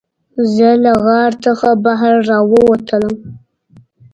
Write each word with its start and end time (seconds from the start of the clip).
زه 0.55 0.69
له 0.83 0.93
غار 1.05 1.31
څخه 1.45 1.69
بهر 1.83 2.15
راووتلم. 2.29 3.15